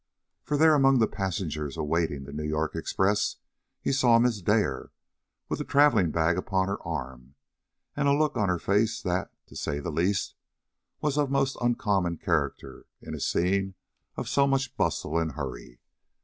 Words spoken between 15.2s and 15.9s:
hurry.